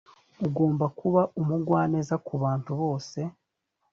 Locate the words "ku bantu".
2.25-2.71